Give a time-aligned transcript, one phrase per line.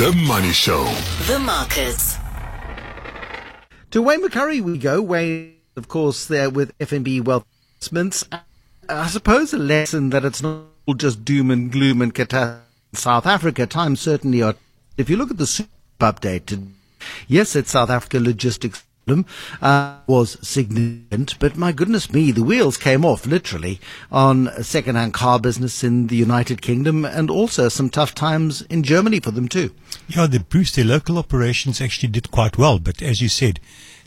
[0.00, 0.82] The Money Show.
[1.26, 2.16] The markets.
[3.90, 5.02] To Wayne McCurrie we go.
[5.02, 8.24] Wayne, of course, there with FNB Wealth Investments.
[8.88, 12.98] I suppose a lesson that it's not all just doom and gloom and catastrophe in
[12.98, 13.66] South Africa.
[13.66, 14.54] Times certainly are.
[14.96, 15.68] If you look at the super
[16.00, 16.66] update,
[17.28, 19.26] yes, it's South Africa logistics problem
[19.60, 25.38] uh, was significant, but my goodness me, the wheels came off literally on second-hand car
[25.38, 29.72] business in the United Kingdom and also some tough times in Germany for them too.
[30.08, 33.60] Yeah, the Bruce, their local operations actually did quite well, but as you said,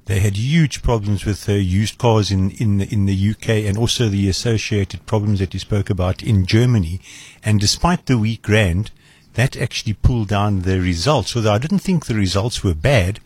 [0.06, 4.10] they had huge problems with uh, used cars in, in, in the UK and also
[4.10, 7.00] the associated problems that you spoke about in Germany.
[7.42, 8.92] And despite the weak rand,
[9.36, 11.36] that actually pulled down the results.
[11.36, 13.22] Although I didn't think the results were bad,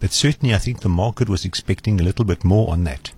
[0.00, 3.12] but certainly I think the market was expecting a little bit more on that.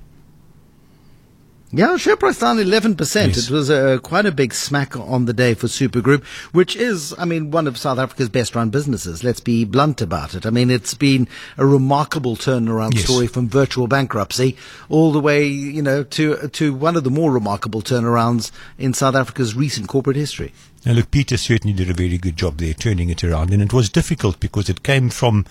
[1.75, 2.99] Yeah, share price down 11%.
[3.29, 3.39] Yes.
[3.39, 6.23] It was uh, quite a big smack on the day for Supergroup,
[6.53, 9.25] which is, I mean, one of South Africa's best run businesses.
[9.25, 10.45] Let's be blunt about it.
[10.45, 13.05] I mean, it's been a remarkable turnaround Yes.
[13.05, 14.55] story from virtual bankruptcy
[14.91, 19.15] all the way, you know, to, to one of the more remarkable turnarounds in South
[19.15, 20.53] Africa's recent corporate history.
[20.85, 23.73] Now, look, Peter certainly did a very good job there turning it around, and it
[23.73, 25.47] was difficult because it came from.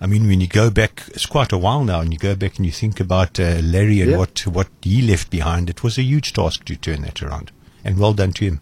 [0.00, 2.56] I mean, when you go back, it's quite a while now, and you go back
[2.56, 4.16] and you think about uh, Larry and Yeah.
[4.18, 5.68] what what he left behind.
[5.68, 7.52] It was a huge task to turn that around,
[7.84, 8.60] and well done to him.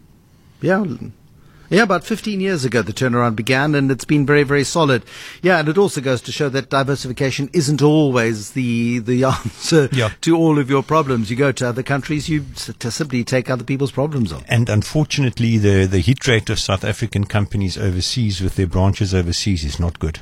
[0.61, 0.85] Yeah.
[1.71, 5.03] Yeah, about 15 years ago the turnaround began and it's been very, very solid.
[5.43, 10.09] Yeah, and it also goes to show that diversification isn't always the, the answer Yeah.
[10.23, 11.29] to all of your problems.
[11.29, 12.47] You go to other countries, you
[12.79, 14.45] to simply take other people's problems on.
[14.49, 19.63] And unfortunately, the the hit rate of South African companies overseas with their branches overseas
[19.63, 20.21] is not good.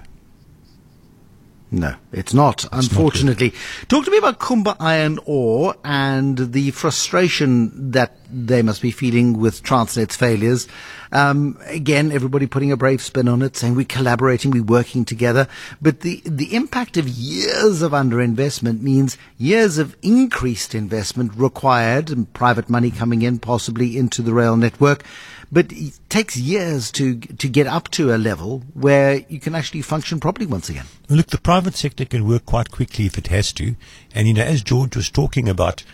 [1.70, 3.52] No, it's not, unfortunately.
[3.88, 9.38] Talk to me about Kumba Iron Ore and the frustration that they must be feeling
[9.38, 10.68] with Transnet's failures.
[11.10, 15.48] Um, again, everybody putting a brave spin on it, saying we're collaborating, we're working together.
[15.82, 22.32] But the, the impact of years of underinvestment means years of increased investment required and
[22.32, 25.04] private money coming in possibly into the rail network.
[25.52, 29.82] But it takes years to, to get up to a level where you can actually
[29.82, 30.86] function properly once again.
[31.08, 33.74] Look, the private sector can work quite quickly if it has to.
[34.14, 35.84] And, you know, as George was talking about,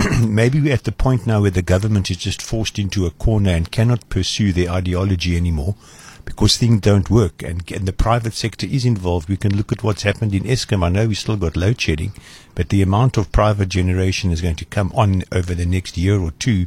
[0.20, 3.52] maybe we're at the point now where the government is just forced into a corner
[3.52, 5.76] and cannot pursue their ideology anymore
[6.24, 7.40] because things don't work.
[7.40, 9.28] And, and the private sector is involved.
[9.28, 10.82] We can look at what's happened in Eskom.
[10.82, 12.14] I know we still got load shedding,
[12.56, 16.18] but the amount of private generation is going to come on over the next year
[16.18, 16.66] or two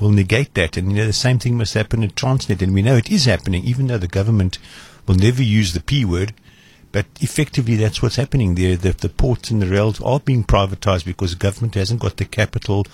[0.00, 0.76] will negate that.
[0.76, 2.60] And, you know, the same thing must happen at Transnet.
[2.60, 4.58] And we know it is happening, even though the government
[5.06, 6.34] will never use the P word.
[6.94, 8.76] But effectively, that's what's happening there.
[8.76, 12.86] The, the ports and the rails are being privatized because government hasn't got the capital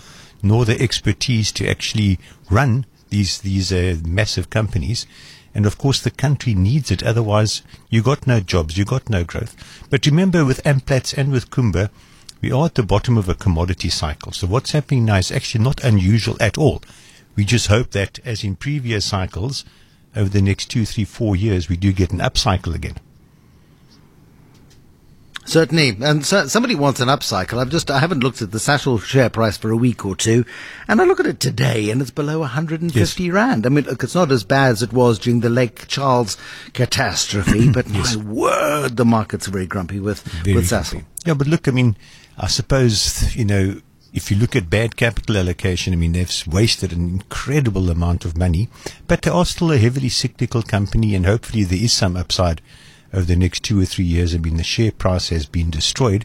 [0.43, 2.19] nor the expertise to actually
[2.49, 5.06] run these these uh, massive companies.
[5.55, 7.03] And of course, the country needs it.
[7.03, 9.55] Otherwise, you got no jobs, you got no growth.
[9.91, 11.91] But remember, with Amplats and with Kumba,
[12.41, 14.32] we are at the bottom of a commodity cycle.
[14.32, 16.81] So what's happening now is actually not unusual at all.
[17.37, 19.67] We just hope that, as in previous cycles,
[20.17, 22.97] over the next two, three, four years, we do get an upcycle again.
[25.50, 27.59] Certainly, and so, somebody wants an upcycle.
[27.59, 30.44] I've just I haven't looked at the Sasol share price for a week or two,
[30.87, 33.66] and I look at it today, and it's below 150 rand.
[33.66, 36.37] I mean, look, it's not as bad as it was during the Lake Charles
[36.72, 40.66] catastrophe, but my word, the market's very grumpy with Very with.
[40.66, 41.05] Sasol.
[41.27, 41.97] Yeah, but look, I mean,
[42.38, 43.81] I suppose, you know,
[44.12, 48.37] if you look at bad capital allocation, I mean, they've wasted an incredible amount of
[48.37, 48.69] money,
[49.09, 52.62] but they are still a heavily cyclical company, and hopefully there is some upside
[53.12, 54.34] over the next two or three years.
[54.34, 56.25] I mean, the share price has been destroyed.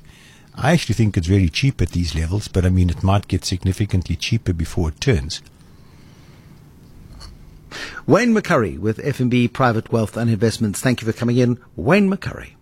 [0.56, 3.44] I actually think it's very cheap at these levels, but I mean, it might get
[3.44, 5.42] significantly cheaper before it turns.
[8.08, 10.80] Wayne McCurrie with FNB Private Wealth and Investments.
[10.80, 12.56] Thank you for coming in, Wayne McCurrie.